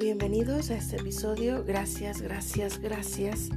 [0.00, 1.64] Bienvenidos a este episodio.
[1.64, 3.48] Gracias, gracias, gracias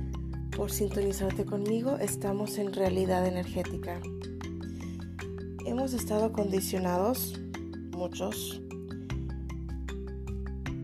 [0.56, 1.98] por sintonizarte conmigo.
[2.00, 4.02] Estamos en realidad energética.
[5.68, 7.40] Hemos estado condicionados,
[7.92, 8.60] muchos,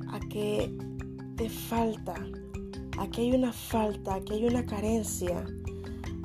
[0.10, 0.72] a que
[1.38, 2.14] te falta,
[3.00, 5.44] a que hay una falta, a que hay una carencia,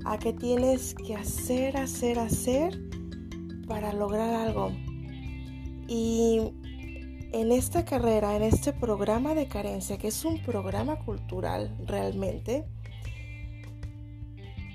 [0.05, 2.79] a que tienes que hacer, hacer, hacer
[3.67, 4.73] para lograr algo.
[5.89, 6.53] Y
[7.32, 12.67] en esta carrera, en este programa de carencia, que es un programa cultural realmente,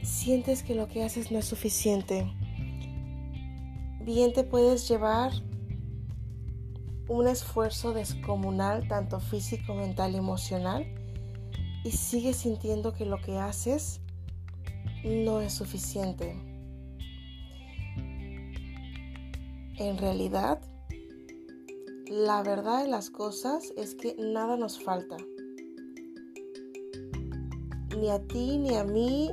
[0.04, 2.26] sientes que lo que haces no es suficiente.
[4.02, 5.32] Bien te puedes llevar
[7.08, 10.86] un esfuerzo descomunal, tanto físico, mental y emocional,
[11.84, 14.02] y sigues sintiendo que lo que haces
[15.04, 16.36] no es suficiente.
[19.78, 20.60] En realidad,
[22.10, 25.18] la verdad de las cosas es que nada nos falta.
[27.98, 29.32] Ni a ti, ni a mí,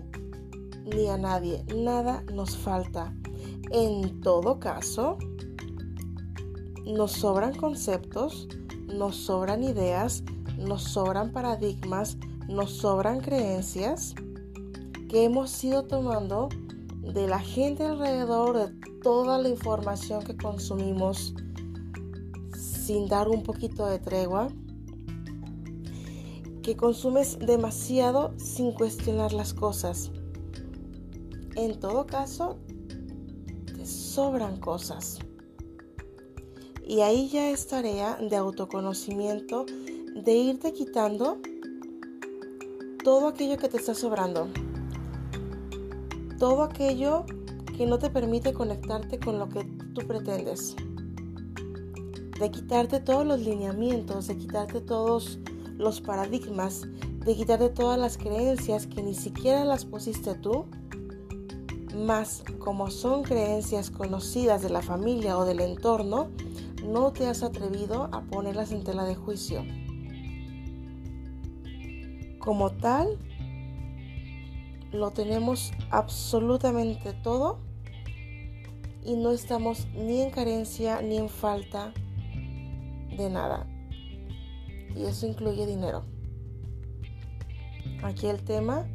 [0.85, 1.65] ni a nadie.
[1.75, 3.15] Nada nos falta.
[3.71, 5.19] En todo caso,
[6.85, 8.49] nos sobran conceptos,
[8.87, 10.25] nos sobran ideas,
[10.59, 12.17] nos sobran paradigmas,
[12.49, 14.15] nos sobran creencias
[15.09, 16.49] que hemos ido tomando
[17.01, 21.35] de la gente alrededor, de toda la información que consumimos
[22.85, 24.49] sin dar un poquito de tregua,
[26.63, 30.11] que consumes demasiado sin cuestionar las cosas.
[31.57, 32.59] En todo caso,
[33.67, 35.19] te sobran cosas.
[36.87, 41.39] Y ahí ya es tarea de autoconocimiento, de irte quitando
[43.03, 44.49] todo aquello que te está sobrando.
[46.39, 47.25] Todo aquello
[47.79, 50.77] que no te permite conectarte con lo que tú pretendes
[52.39, 55.39] de quitarte todos los lineamientos, de quitarte todos
[55.77, 56.83] los paradigmas,
[57.25, 60.67] de quitarte todas las creencias que ni siquiera las pusiste tú,
[61.95, 66.31] más como son creencias conocidas de la familia o del entorno,
[66.85, 69.65] no te has atrevido a ponerlas en tela de juicio.
[72.41, 73.17] Como tal,
[74.93, 77.59] lo tenemos absolutamente todo
[79.05, 81.95] y no estamos ni en carencia ni en falta
[83.17, 83.67] de nada.
[84.95, 86.05] Y eso incluye dinero.
[88.03, 88.87] Aquí el tema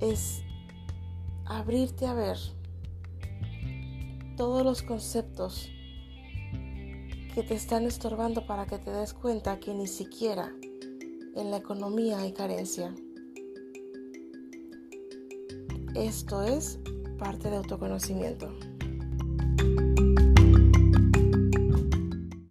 [0.00, 0.42] es
[1.46, 2.36] abrirte a ver
[4.36, 5.70] todos los conceptos
[7.34, 10.52] que te están estorbando para que te des cuenta que ni siquiera
[11.34, 12.94] en la economía hay carencia.
[15.94, 16.78] Esto es
[17.18, 18.73] parte de autoconocimiento.